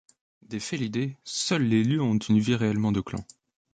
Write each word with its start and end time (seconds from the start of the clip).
Des 0.41 0.59
félidés, 0.59 1.15
seuls 1.23 1.61
les 1.61 1.83
lions 1.83 2.09
ont 2.09 2.17
une 2.17 2.39
vie 2.39 2.55
réellement 2.55 2.91
de 2.91 3.01
clan. 3.01 3.23